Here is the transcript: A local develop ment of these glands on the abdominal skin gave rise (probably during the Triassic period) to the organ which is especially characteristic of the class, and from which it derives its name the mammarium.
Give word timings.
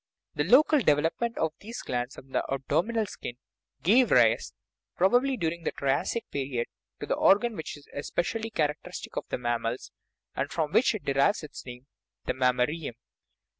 A 0.35 0.43
local 0.43 0.79
develop 0.79 1.21
ment 1.21 1.37
of 1.37 1.53
these 1.59 1.83
glands 1.83 2.17
on 2.17 2.29
the 2.31 2.43
abdominal 2.51 3.05
skin 3.05 3.35
gave 3.83 4.09
rise 4.09 4.51
(probably 4.97 5.37
during 5.37 5.61
the 5.63 5.71
Triassic 5.71 6.27
period) 6.31 6.65
to 6.99 7.05
the 7.05 7.13
organ 7.13 7.55
which 7.55 7.77
is 7.77 7.87
especially 7.93 8.49
characteristic 8.49 9.15
of 9.15 9.25
the 9.29 9.37
class, 9.37 9.91
and 10.33 10.49
from 10.49 10.71
which 10.71 10.95
it 10.95 11.05
derives 11.05 11.43
its 11.43 11.63
name 11.67 11.85
the 12.25 12.33
mammarium. 12.33 12.95